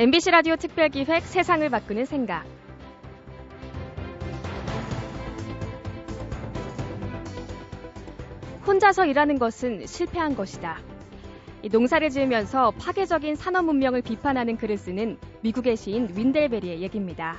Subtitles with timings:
[0.00, 2.44] MBC 라디오 특별기획 세상을 바꾸는 생각.
[8.64, 10.78] 혼자서 일하는 것은 실패한 것이다.
[11.72, 17.38] 농사를 지으면서 파괴적인 산업 문명을 비판하는 글을 쓰는 미국의 시인 윈델베리의 얘기입니다.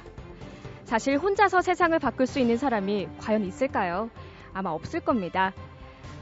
[0.83, 4.09] 사실 혼자서 세상을 바꿀 수 있는 사람이 과연 있을까요?
[4.51, 5.53] 아마 없을 겁니다.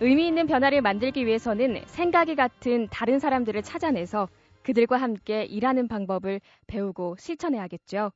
[0.02, 4.28] 의미 있는 변화를 만들기 위해서는 생각이 같은 다른 사람들을 찾아내서
[4.68, 8.12] 그들과 함께 일하는 방법을 배우고 실천해야겠죠.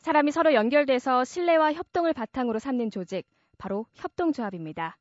[0.00, 3.26] 사람이 서로 연결돼서 신뢰와 협동을 바탕으로 삼는 조직,
[3.56, 4.98] 바로 협동조합입니다.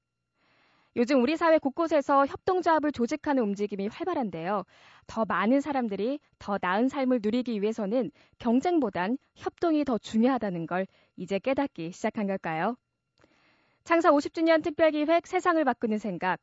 [0.96, 4.64] 요즘 우리 사회 곳곳에서 협동조합을 조직하는 움직임이 활발한데요.
[5.08, 11.92] 더 많은 사람들이 더 나은 삶을 누리기 위해서는 경쟁보단 협동이 더 중요하다는 걸 이제 깨닫기
[11.92, 12.78] 시작한 걸까요?
[13.84, 16.40] 창사 50주년 특별기획 세상을 바꾸는 생각.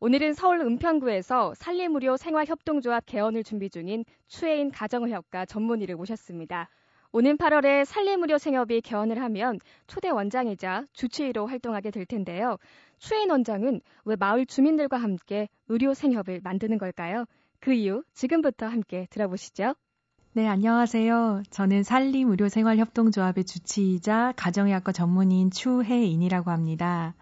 [0.00, 6.68] 오늘은 서울 은평구에서 산림의료 생활협동조합 개원을 준비 중인 추혜인 가정의학과 전문의를 모셨습니다.
[7.10, 12.58] 오는 8월에 산림의료 생협이 개원을 하면 초대 원장이자 주치의로 활동하게 될 텐데요.
[12.98, 17.24] 추혜인 원장은 왜 마을 주민들과 함께 의료 생협을 만드는 걸까요?
[17.58, 19.74] 그 이유 지금부터 함께 들어보시죠.
[20.34, 21.42] 네, 안녕하세요.
[21.50, 27.16] 저는 산림의료생활협동조합의 주치의자 가정의학과 전문의인 추혜인이라고 합니다.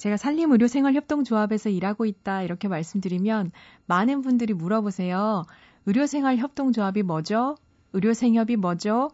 [0.00, 3.52] 제가 산림의료생활협동조합에서 일하고 있다 이렇게 말씀드리면
[3.84, 5.44] 많은 분들이 물어보세요.
[5.84, 7.54] 의료생활협동조합이 뭐죠?
[7.92, 9.10] 의료생협이 뭐죠?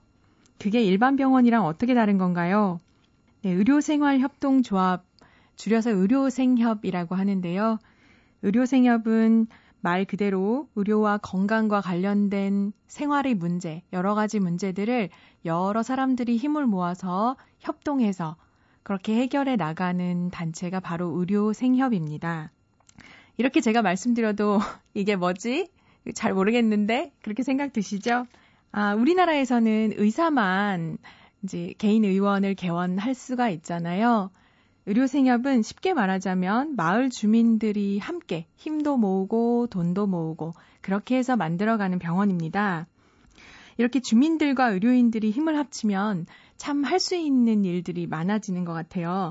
[0.60, 2.78] 그게 일반 병원이랑 어떻게 다른 건가요?
[3.42, 5.04] 네, 의료생활협동조합,
[5.56, 7.78] 줄여서 의료생협이라고 하는데요.
[8.42, 9.48] 의료생협은
[9.80, 15.08] 말 그대로 의료와 건강과 관련된 생활의 문제, 여러 가지 문제들을
[15.46, 18.36] 여러 사람들이 힘을 모아서 협동해서
[18.86, 22.52] 그렇게 해결해 나가는 단체가 바로 의료생협입니다.
[23.36, 24.60] 이렇게 제가 말씀드려도
[24.94, 25.72] 이게 뭐지?
[26.14, 28.28] 잘 모르겠는데 그렇게 생각 드시죠?
[28.70, 30.98] 아, 우리나라에서는 의사만
[31.42, 34.30] 이제 개인 의원을 개원할 수가 있잖아요.
[34.86, 42.86] 의료생협은 쉽게 말하자면 마을 주민들이 함께 힘도 모으고 돈도 모으고 그렇게 해서 만들어가는 병원입니다.
[43.76, 46.26] 이렇게 주민들과 의료인들이 힘을 합치면
[46.56, 49.30] 참 할 수 있는 일들이 많아지는 것 같아요.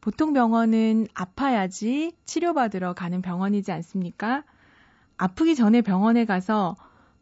[0.00, 4.44] 보통 병원은 아파야지 치료받으러 가는 병원이지 않습니까?
[5.16, 6.76] 아프기 전에 병원에 가서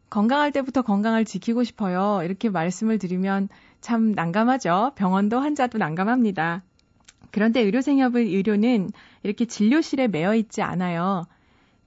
[0.09, 2.21] 건강할 때부터 건강을 지키고 싶어요.
[2.23, 3.49] 이렇게 말씀을 드리면
[3.81, 4.93] 참 난감하죠.
[4.95, 6.63] 병원도 환자도 난감합니다.
[7.31, 8.91] 그런데 의료생협의 의료는
[9.23, 11.25] 이렇게 진료실에 매여 있지 않아요.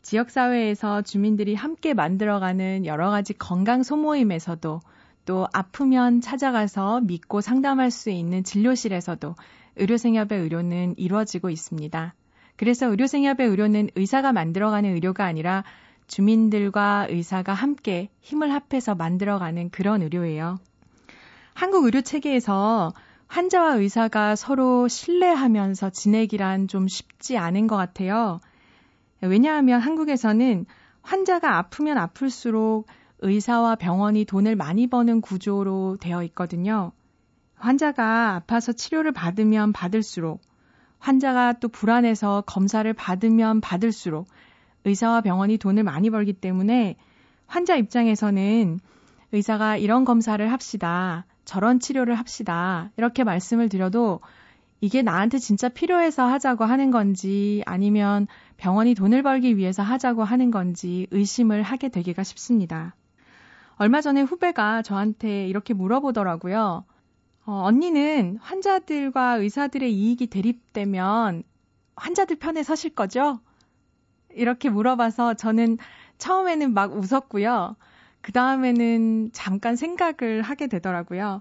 [0.02, 4.80] 지역사회에서 주민들이 함께 만들어가는 여러 가지 건강 소모임에서도
[5.24, 9.34] 또 아프면 찾아가서 믿고 상담할 수 있는 진료실에서도
[9.76, 12.14] 의료생협의 의료는 이루어지고 있습니다.
[12.56, 15.64] 그래서 의료생협의 의료는 의사가 만들어가는 의료가 아니라
[16.08, 20.58] 주민들과 의사가 함께 힘을 합해서 만들어가는 그런 의료예요.
[21.54, 22.92] 한국 의료 체계에서
[23.28, 28.40] 환자와 의사가 서로 신뢰하면서 지내기란 좀 쉽지 않은 것 같아요.
[29.22, 30.66] 왜냐하면 한국에서는
[31.02, 32.86] 환자가 아프면 아플수록
[33.20, 36.92] 의사와 병원이 돈을 많이 버는 구조로 되어 있거든요.
[37.54, 40.40] 환자가 아파서 치료를 받으면 받을수록
[40.98, 44.26] 환자가 또 불안해서 검사를 받으면 받을수록
[44.84, 46.96] 의사와 병원이 돈을 많이 벌기 때문에
[47.46, 48.80] 환자 입장에서는
[49.30, 51.26] 의사가 이런 검사를 합시다.
[51.44, 52.90] 저런 치료를 합시다.
[52.96, 54.20] 이렇게 말씀을 드려도
[54.82, 58.26] 이게 나한테 진짜 필요해서 하자고 하는 건지 아니면
[58.56, 62.96] 병원이 돈을 벌기 위해서 하자고 하는 건지 의심을 하게 되기가 쉽습니다.
[63.76, 66.84] 얼마 전에 후배가 저한테 이렇게 물어보더라고요.
[67.46, 71.44] 어, 언니는 환자들과 의사들의 이익이 대립되면
[71.94, 73.38] 환자들 편에 서실 거죠?
[74.32, 75.78] 이렇게 물어봐서 저는
[76.18, 77.76] 처음에는 막 웃었고요.
[78.20, 81.40] 그 다음에는 잠깐 생각을 하게 되더라고요.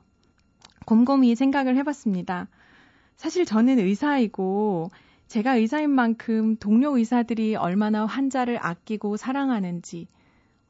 [0.86, 2.48] 곰곰이 생각을 해봤습니다.
[3.22, 4.90] 사실 저는 의사이고
[5.28, 10.08] 제가 의사인 만큼 동료 의사들이 얼마나 환자를 아끼고 사랑하는지,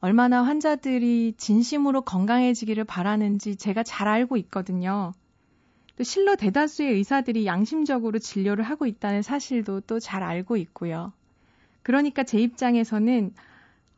[0.00, 5.14] 얼마나 환자들이 진심으로 건강해지기를 바라는지 제가 잘 알고 있거든요.
[5.96, 11.14] 또 실로 대다수의 의사들이 양심적으로 진료를 하고 있다는 사실도 또 잘 알고 있고요.
[11.82, 13.32] 그러니까 제 입장에서는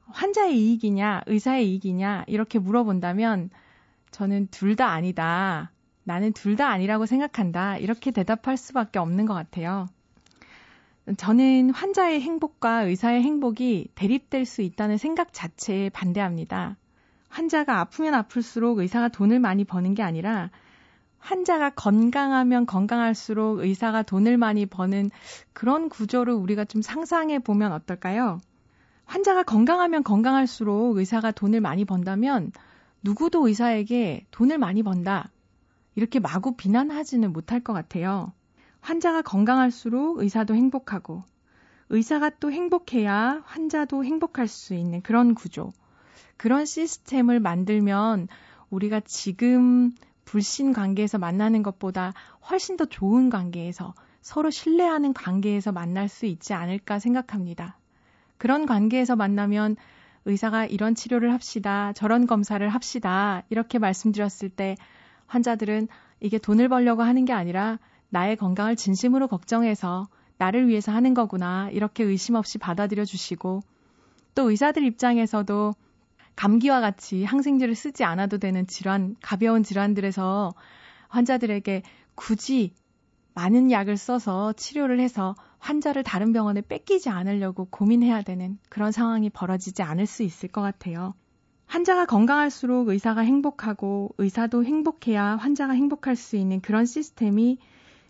[0.07, 3.51] 환자의 이익이냐, 의사의 이익이냐, 이렇게 물어본다면
[4.13, 5.73] 저는 둘 다 아니다.
[6.05, 7.79] 나는 둘 다 아니라고 생각한다.
[7.79, 9.89] 이렇게 대답할 수밖에 없는 것 같아요.
[11.17, 16.77] 저는 환자의 행복과 의사의 행복이 대립될 수 있다는 생각 자체에 반대합니다.
[17.29, 20.51] 환자가 아프면 아플수록 의사가 돈을 많이 버는 게 아니라
[21.19, 25.11] 환자가 건강하면 건강할수록 의사가 돈을 많이 버는
[25.53, 28.41] 그런 구조를 우리가 좀 상상해 보면 어떨까요?
[29.07, 32.53] 환자가 건강하면 건강할수록 의사가 돈을 많이 번다면
[33.03, 35.31] 누구도 의사에게 돈을 많이 번다.
[35.95, 38.33] 이렇게 마구 비난하지는 못할 것 같아요.
[38.81, 41.23] 환자가 건강할수록 의사도 행복하고,
[41.89, 45.73] 의사가 또 행복해야 환자도 행복할 수 있는 그런 구조.
[46.37, 48.29] 그런 시스템을 만들면
[48.71, 49.93] 우리가 지금
[50.25, 52.13] 불신 관계에서 만나는 것보다
[52.51, 57.79] 훨씬 더 좋은 관계에서 서로 신뢰하는 관계에서 만날 수 있지 않을까 생각합니다.
[58.39, 59.77] 그런 관계에서 만나면
[60.25, 64.77] 의사가 이런 치료를 합시다, 저런 검사를 합시다, 이렇게 말씀드렸을 때
[65.27, 65.89] 환자들은
[66.21, 67.79] 이게 돈을 벌려고 하는 게 아니라
[68.09, 73.61] 나의 건강을 진심으로 걱정해서 나를 위해서 하는 거구나, 이렇게 의심 없이 받아들여 주시고
[74.35, 75.75] 또 의사들 입장에서도
[76.37, 80.55] 감기와 같이 항생제를 쓰지 않아도 되는 질환, 가벼운 질환들에서
[81.09, 81.83] 환자들에게
[82.15, 82.75] 굳이
[83.35, 89.83] 많은 약을 써서 치료를 해서 환자를 다른 병원에 뺏기지 않으려고 고민해야 되는 그런 상황이 벌어지지
[89.83, 91.15] 않을 수 있을 것 같아요.
[91.75, 97.59] 환자가 건강할수록 의사가 행복하고 의사도 행복해야 환자가 행복할 수 있는 그런 시스템이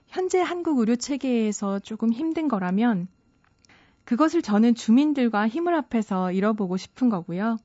[0.06, 3.08] 현재 한국 의료 체계에서 조금 힘든 거라면
[4.04, 7.56] 그것을 저는 주민들과 힘을 합해서 잃어보고 싶은 거고요.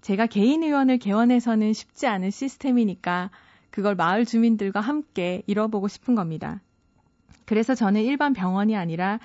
[0.00, 3.30] 제가 개인 의원을 개원해서는 쉽지 않은 시스템이니까
[3.70, 6.60] 그걸 마을 주민들과 함께 잃어보고 싶은 겁니다.
[7.46, 9.18] 그래서 저는 일반 병원이 아니라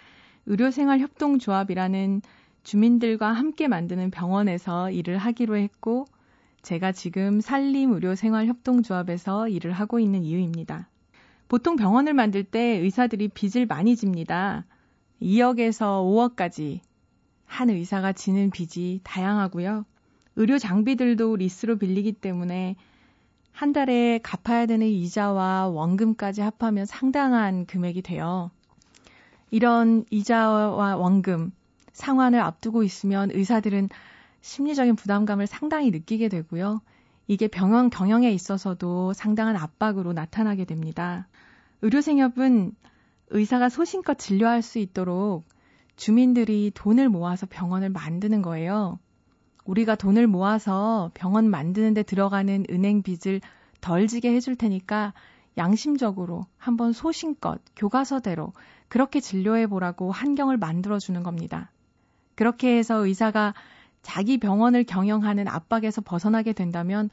[0.47, 2.23] 의료생활협동조합이라는
[2.63, 6.05] 주민들과 함께 만드는 병원에서 일을 하기로 했고,
[6.61, 10.87] 제가 지금 산림의료생활협동조합에서 일을 하고 있는 이유입니다.
[11.47, 14.65] 보통 병원을 만들 때 의사들이 빚을 많이 집니다.
[15.21, 16.79] 2억에서 5억까지
[17.45, 19.85] 한 의사가 지는 빚이 다양하고요.
[20.37, 22.75] 의료 장비들도 리스로 빌리기 때문에
[23.51, 28.49] 한 달에 갚아야 되는 이자와 원금까지 합하면 상당한 금액이 돼요.
[29.49, 31.51] 이런 이자와 원금
[31.93, 33.89] 상환을 앞두고 있으면 의사들은
[34.41, 36.81] 심리적인 부담감을 상당히 느끼게 되고요.
[37.27, 41.27] 이게 병원 경영에 있어서도 상당한 압박으로 나타나게 됩니다.
[41.81, 42.75] 의료생협은
[43.29, 45.45] 의사가 소신껏 진료할 수 있도록
[45.95, 48.99] 주민들이 돈을 모아서 병원을 만드는 거예요.
[49.63, 53.41] 우리가 돈을 모아서 병원 만드는데 들어가는 은행 빚을
[53.79, 55.13] 덜 지게 해줄 테니까
[55.57, 58.53] 양심적으로 한번 소신껏 교과서대로
[58.87, 61.71] 그렇게 진료해 보라고 환경을 만들어주는 겁니다.
[62.41, 63.53] 그렇게 해서 의사가
[64.01, 67.11] 자기 병원을 경영하는 압박에서 벗어나게 된다면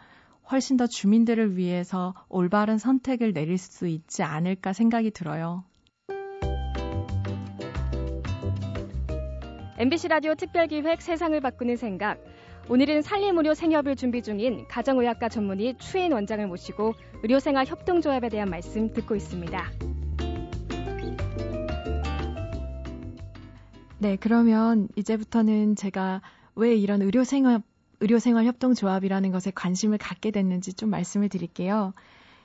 [0.51, 5.65] 훨씬 더 주민들을 위해서 올바른 선택을 내릴 수 있지 않을까 생각이 들어요.
[9.77, 12.25] MBC 라디오 특별기획 세상을 바꾸는 생각.
[12.71, 19.15] 오늘은 산림의료 생협을 준비 중인 가정의학과 전문의 추인 원장을 모시고 의료생활 협동조합에 대한 말씀 듣고
[19.15, 19.73] 있습니다.
[24.01, 26.23] 네, 그러면 이제부터는 제가
[26.55, 27.63] 왜 이런 의료생활,
[28.01, 31.95] 의료생활 협동조합이라는 것에 관심을 갖게 됐는지 좀 말씀을 드릴게요.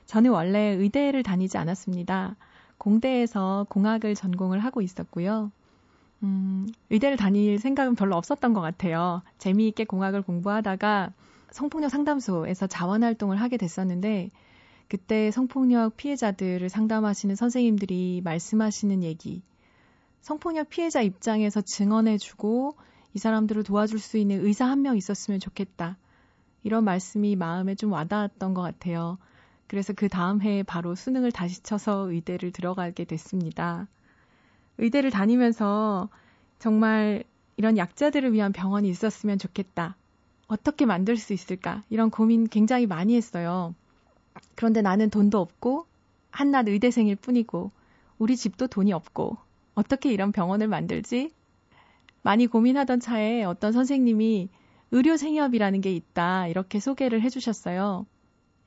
[0.06, 2.34] 저는 원래 의대를 다니지 않았습니다.
[2.78, 5.52] 공대에서 공학을 전공을 하고 있었고요.
[6.24, 9.22] 음, 의대를 다닐 생각은 별로 없었던 것 같아요.
[9.38, 11.12] 재미있게 공학을 공부하다가
[11.52, 14.30] 성폭력 상담소에서 자원 활동을 하게 됐었는데
[14.88, 19.42] 그때 성폭력 피해자들을 상담하시는 선생님들이 말씀하시는 얘기,
[20.24, 22.76] 성폭력 피해자 입장에서 증언해주고
[23.12, 25.98] 이 사람들을 도와줄 수 있는 의사 한 명 있었으면 좋겠다.
[26.62, 29.18] 이런 말씀이 마음에 좀 와닿았던 것 같아요.
[29.66, 33.86] 그래서 그 다음 해에 바로 수능을 다시 쳐서 의대를 들어가게 됐습니다.
[34.78, 36.08] 의대를 다니면서
[36.58, 37.24] 정말
[37.58, 39.94] 이런 약자들을 위한 병원이 있었으면 좋겠다.
[40.46, 41.82] 어떻게 만들 수 있을까?
[41.90, 43.74] 이런 고민 굉장히 많이 했어요.
[44.54, 45.84] 그런데 나는 돈도 없고,
[46.30, 47.72] 한낱 의대생일 뿐이고,
[48.18, 49.43] 우리 집도 돈이 없고,
[49.74, 51.32] 어떻게 이런 병원을 만들지?
[52.22, 54.48] 많이 고민하던 차에 어떤 선생님이
[54.90, 56.46] 의료 생협이라는 게 있다.
[56.48, 58.06] 이렇게 소개를 해주셨어요.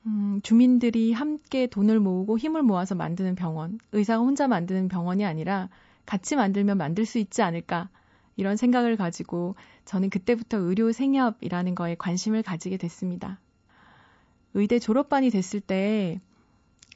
[0.06, 5.68] 음, 주민들이 함께 돈을 모으고 힘을 모아서 만드는 병원, 의사가 혼자 만드는 병원이 아니라
[6.06, 7.90] 같이 만들면 만들 수 있지 않을까
[8.36, 13.40] 이런 생각을 가지고 저는 그때부터 의료 생협이라는 거에 관심을 가지게 됐습니다.
[14.54, 16.20] 의대 졸업반이 됐을 때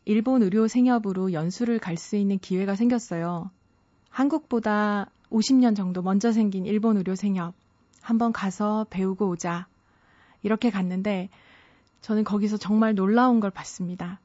[0.04, 3.50] 일본 의료 생협으로 연수를 갈 수 있는 기회가 생겼어요.
[4.12, 7.54] 한국보다 50년 정도 먼저 생긴 일본 의료 생협
[8.00, 9.66] 한번 가서 배우고 오자.
[10.42, 11.31] 이렇게 갔는데
[12.02, 14.21] 저는 거기서 정말 놀라운 걸 봤습니다.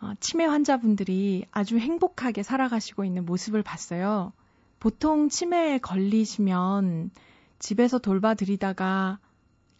[0.00, 4.32] 어, 치매 환자분들이 아주 행복하게 살아가시고 있는 모습을 봤어요.
[4.78, 7.10] 보통 치매에 걸리시면
[7.58, 9.18] 집에서 돌봐드리다가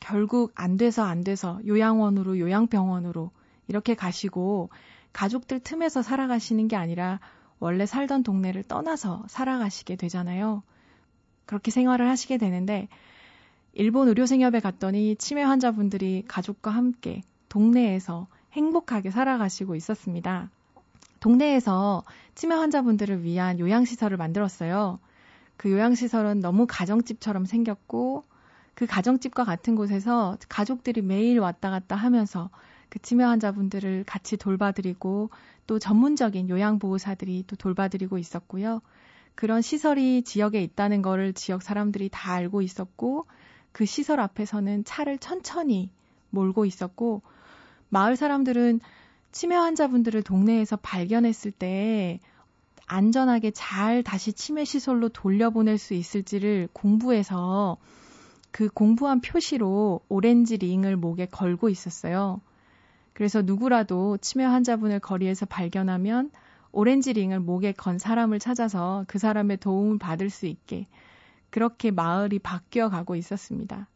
[0.00, 3.30] 결국 안 돼서 안 돼서 요양원으로 요양병원으로
[3.68, 4.70] 이렇게 가시고
[5.12, 7.20] 가족들 틈에서 살아가시는 게 아니라
[7.58, 10.62] 원래 살던 동네를 떠나서 살아가시게 되잖아요.
[11.46, 12.88] 그렇게 생활을 하시게 되는데
[13.72, 20.50] 일본 의료생협에 갔더니 치매 환자분들이 가족과 함께 동네에서 행복하게 살아가시고 있었습니다.
[21.20, 24.98] 동네에서 치매 환자분들을 위한 요양시설을 만들었어요.
[25.56, 28.24] 그 요양시설은 너무 가정집처럼 생겼고
[28.74, 32.50] 그 가정집과 같은 곳에서 가족들이 매일 왔다 갔다 하면서
[32.88, 35.30] 그 치매 환자분들을 같이 돌봐드리고
[35.66, 38.80] 또 전문적인 요양보호사들이 또 돌봐드리고 있었고요.
[39.34, 43.26] 그런 시설이 지역에 있다는 거를 지역 사람들이 다 알고 있었고
[43.72, 45.90] 그 시설 앞에서는 차를 천천히
[46.30, 47.22] 몰고 있었고
[47.88, 48.80] 마을 사람들은
[49.32, 52.20] 치매 환자분들을 동네에서 발견했을 때
[52.86, 57.76] 안전하게 잘 다시 치매 시설로 돌려보낼 수 있을지를 공부해서
[58.50, 62.40] 그 공부한 표시로 오렌지 링을 목에 걸고 있었어요.
[63.16, 66.30] 그래서 누구라도 치매 환자분을 거리에서 발견하면
[66.70, 70.86] 오렌지 링을 목에 건 사람을 찾아서 그 사람의 도움을 받을 수 있게
[71.48, 73.88] 그렇게 마을이 바뀌어 가고 있었습니다.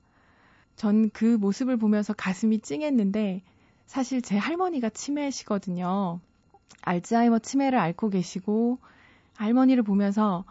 [0.75, 3.43] 전 그 모습을 보면서 가슴이 찡했는데
[3.85, 6.19] 사실 제 할머니가 치매시거든요.
[6.81, 8.79] 알츠하이머 치매를 앓고 계시고
[9.35, 10.47] 할머니를 보면서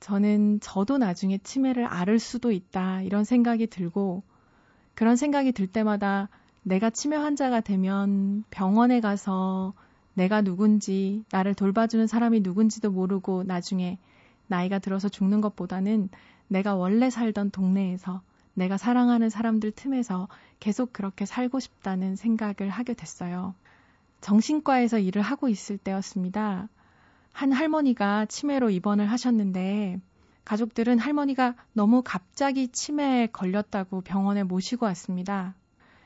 [0.00, 4.24] 저는 저도 나중에 치매를 앓을 수도 있다 이런 생각이 들고
[4.96, 6.30] 그런 생각이 들 때마다
[6.64, 9.74] 내가 치매 환자가 되면 병원에 가서
[10.14, 13.98] 내가 누군지, 나를 돌봐주는 사람이 누군지도 모르고 나중에
[14.46, 16.08] 나이가 들어서 죽는 것보다는
[16.48, 18.22] 내가 원래 살던 동네에서
[18.54, 20.28] 내가 사랑하는 사람들 틈에서
[20.60, 23.54] 계속 그렇게 살고 싶다는 생각을 하게 됐어요.
[24.20, 26.68] 정신과에서 일을 하고 있을 때였습니다.
[27.32, 30.00] 한 할머니가 치매로 입원을 하셨는데
[30.44, 35.54] 가족들은 할머니가 너무 갑자기 치매에 걸렸다고 병원에 모시고 왔습니다.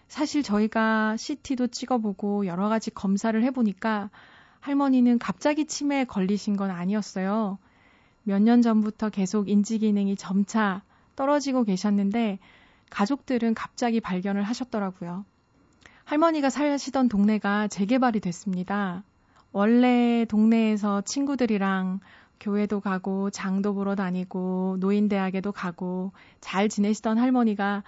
[0.08, 4.10] 사실 저희가 CT도 찍어보고 여러 가지 검사를 해보니까
[4.60, 7.58] 할머니는 갑자기 치매에 걸리신 건 아니었어요.
[8.24, 10.82] 몇 년 전부터 계속 인지 기능이 점차
[11.14, 12.38] 떨어지고 계셨는데
[12.90, 15.24] 가족들은 갑자기 발견을 하셨더라고요.
[16.04, 19.02] 할머니가 사시던 동네가 재개발이 됐습니다.
[19.52, 22.00] 원래 동네에서 친구들이랑
[22.40, 27.82] 교회도 가고 장도 보러 다니고 노인대학에도 가고 잘 지내시던 할머니가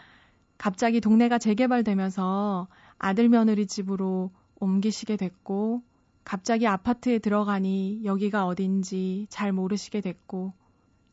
[0.59, 5.83] 갑자기 동네가 재개발되면서 아들 며느리 집으로 옮기시게 됐고,
[6.25, 10.53] 갑자기 아파트에 들어가니 여기가 어딘지 잘 모르시게 됐고,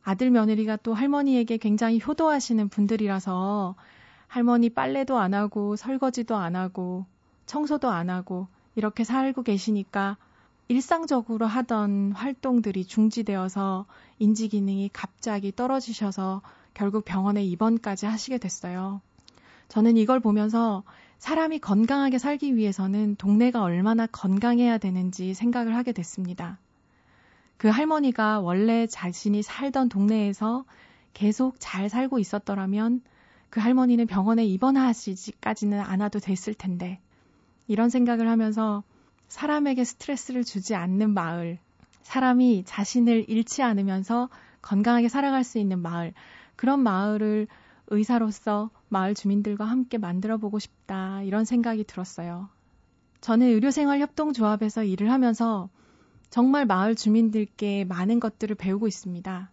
[0.03, 3.75] 아들 며느리가 또 할머니에게 굉장히 효도하시는 분들이라서
[4.27, 7.05] 할머니 빨래도 안 하고 설거지도 안 하고
[7.45, 10.17] 청소도 안 하고 이렇게 살고 계시니까
[10.67, 13.85] 일상적으로 하던 활동들이 중지되어서
[14.19, 16.41] 인지 기능이 갑자기 떨어지셔서
[16.73, 19.01] 결국 병원에 입원까지 하시게 됐어요.
[19.67, 20.83] 저는 이걸 보면서
[21.17, 26.59] 사람이 건강하게 살기 위해서는 동네가 얼마나 건강해야 되는지 생각을 하게 됐습니다.
[27.57, 30.65] 그 할머니가 원래 자신이 살던 동네에서
[31.13, 33.01] 계속 잘 살고 있었더라면
[33.49, 36.99] 그 할머니는 병원에 입원하시지까지는 않아도 됐을 텐데
[37.67, 38.83] 이런 생각을 하면서
[39.27, 41.57] 사람에게 스트레스를 주지 않는 마을,
[42.03, 44.29] 사람이 자신을 잃지 않으면서
[44.61, 46.13] 건강하게 살아갈 수 있는 마을,
[46.55, 47.47] 그런 마을을
[47.87, 52.47] 의사로서 마을 주민들과 함께 만들어 보고 싶다 이런 생각이 들었어요.
[53.19, 55.67] 저는 의료생활협동조합에서 일을 하면서
[56.29, 59.51] 정말 마을 주민들께 많은 것들을 배우고 있습니다.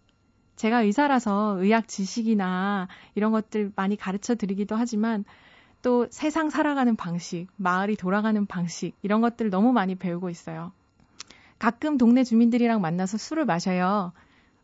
[0.55, 5.25] 제가 의사라서 의학 지식이나 이런 것들 많이 가르쳐 드리기도 하지만
[5.83, 10.71] 또 세상 살아가는 방식, 마을이 돌아가는 방식 이런 것들 너무 많이 배우고 있어요.
[11.59, 14.13] 가끔 동네 주민들이랑 만나서 술을 마셔요.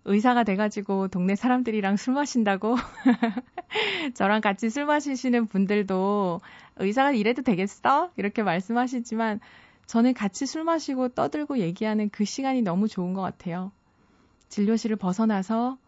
[0.08, 2.76] 의사가 돼가지고 동네 사람들이랑 술 마신다고
[4.14, 6.40] 저랑 같이 술 마시시는 분들도
[6.76, 8.10] 의사가 이래도 되겠어?
[8.16, 9.40] 이렇게 말씀하시지만
[9.86, 13.70] 저는 같이 술 마시고 떠들고 얘기하는 그 시간이 너무 좋은 것 같아요.
[14.48, 15.78] 진료실을 벗어나서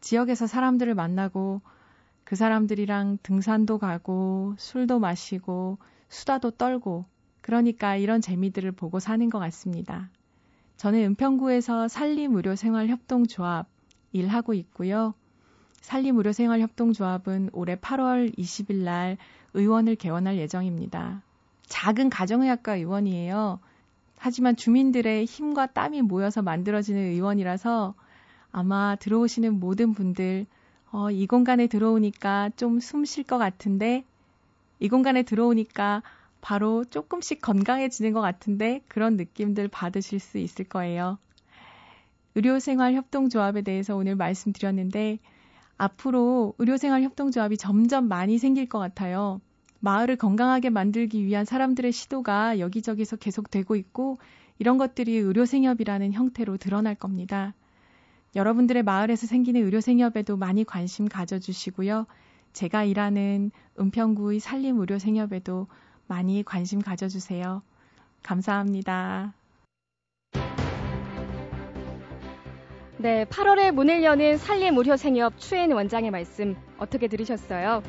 [0.00, 1.60] 지역에서 사람들을 만나고
[2.24, 7.04] 그 사람들이랑 등산도 가고 술도 마시고 수다도 떨고
[7.40, 10.10] 그러니까 이런 재미들을 보고 사는 것 같습니다.
[10.78, 13.66] 저는 은평구에서 산림의료생활협동조합
[14.12, 15.12] 일하고 있고요.
[15.80, 19.16] 산림의료생활협동조합은 올해 8월 20일 날
[19.54, 21.22] 의원을 개원할 예정입니다.
[21.66, 23.58] 작은 가정의학과 의원이에요.
[24.18, 27.94] 하지만 주민들의 힘과 땀이 모여서 만들어지는 의원이라서
[28.52, 30.46] 아마 들어오시는 모든 분들,
[30.92, 34.04] 어, 이 공간에 들어오니까 좀 숨 쉴 것 같은데,
[34.78, 36.02] 이 공간에 들어오니까
[36.40, 41.18] 바로 조금씩 건강해지는 것 같은데 그런 느낌들 받으실 수 있을 거예요.
[42.34, 45.18] 의료생활 협동조합에 대해서 오늘 말씀드렸는데
[45.76, 49.40] 앞으로 의료생활 협동조합이 점점 많이 생길 것 같아요.
[49.80, 54.18] 마을을 건강하게 만들기 위한 사람들의 시도가 여기저기서 계속되고 있고
[54.58, 57.54] 이런 것들이 의료생협이라는 형태로 드러날 겁니다.
[58.34, 62.06] 여러분들의 마을에서 생기는 의료생협에도 많이 관심 가져주시고요.
[62.52, 65.68] 제가 일하는 은평구의 산림의료생협에도
[66.08, 67.62] 많이 관심 가져주세요.
[68.22, 69.34] 감사합니다.
[72.96, 77.82] 네, 8월에 문을 여는 산림 의료생협 추인 원장의 말씀 어떻게 들으셨어요?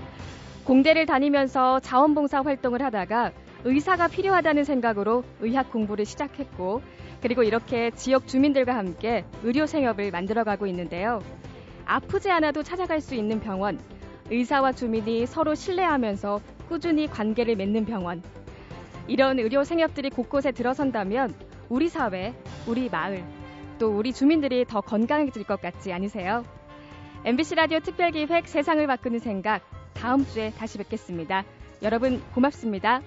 [0.66, 3.32] 공대를 다니면서 자원봉사 활동을 하다가
[3.64, 6.84] 의사가 필요하다는 생각으로 의학 공부를 시작했고
[7.22, 11.24] 그리고 이렇게 지역 주민들과 함께 의료생협을 만들어가고 있는데요.
[11.86, 13.80] 아프지 않아도 찾아갈 수 있는 병원,
[14.30, 18.22] 의사와 주민이 서로 신뢰하면서 꾸준히 관계를 맺는 병원.
[19.08, 21.34] 이런 의료 생협들이 곳곳에 들어선다면
[21.68, 22.34] 우리 사회,
[22.68, 23.24] 우리 마을,
[23.80, 26.46] 또 우리 주민들이 더 건강해질 것 같지 않으세요?
[27.26, 29.62] MBC 라디오 특별기획 세상을 바꾸는 생각
[29.94, 31.44] 다음 주에 다시 뵙겠습니다.
[31.82, 33.02] 여러분 고맙습니다.